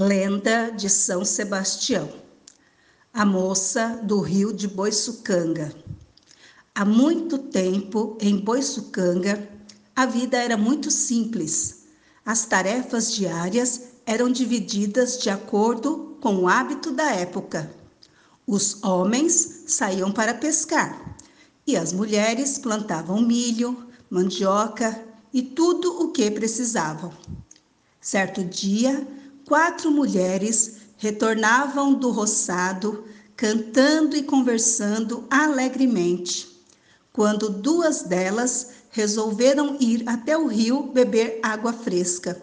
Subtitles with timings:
[0.00, 2.08] Lenda de São Sebastião.
[3.12, 5.74] A moça do rio de Boiçucanga.
[6.72, 9.48] Há muito tempo, em Boiçucanga,
[9.96, 11.86] a vida era muito simples.
[12.24, 17.68] As tarefas diárias eram divididas de acordo com o hábito da época.
[18.46, 21.16] Os homens saíam para pescar
[21.66, 24.96] e as mulheres plantavam milho, mandioca
[25.34, 27.12] e tudo o que precisavam.
[28.00, 29.04] Certo dia,
[29.48, 36.62] quatro mulheres retornavam do roçado, cantando e conversando alegremente,
[37.10, 42.40] quando duas delas resolveram ir até o rio beber água fresca.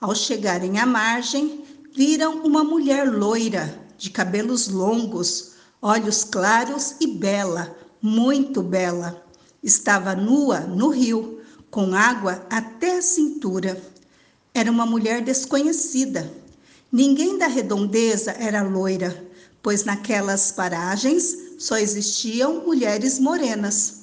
[0.00, 7.76] Ao chegarem à margem, viram uma mulher loira, de cabelos longos, olhos claros e bela,
[8.00, 9.26] muito bela.
[9.62, 13.82] Estava nua no rio, com água até a cintura.
[14.52, 16.32] Era uma mulher desconhecida.
[16.90, 19.24] Ninguém da redondeza era loira,
[19.62, 24.00] pois naquelas paragens só existiam mulheres morenas.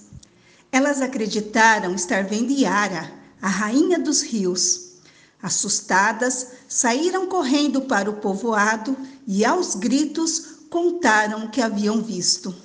[0.71, 4.87] Elas acreditaram estar vendo Yara, a rainha dos rios.
[5.41, 12.55] Assustadas, saíram correndo para o povoado e, aos gritos, contaram o que haviam visto.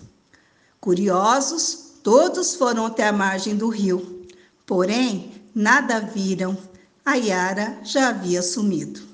[0.81, 4.27] Curiosos, todos foram até a margem do rio,
[4.67, 6.57] porém nada viram
[7.05, 9.12] a Yara já havia sumido.